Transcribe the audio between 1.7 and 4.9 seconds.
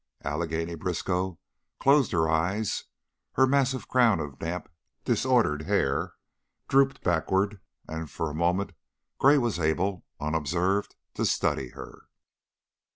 closed her eyes, her massive crown of damp,